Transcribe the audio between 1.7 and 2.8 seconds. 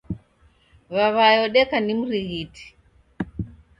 ni mrighitiaa